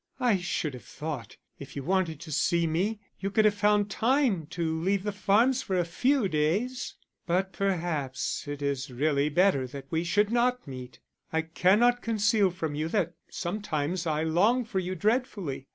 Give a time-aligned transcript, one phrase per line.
[0.19, 4.47] I should have thought, if you wanted to see me, you could have found time
[4.47, 6.95] to leave the farms for a few days.
[7.27, 10.99] But perhaps it is really better that we should not meet.
[11.31, 15.67] I cannot conceal from you that sometimes I long for you dreadfully.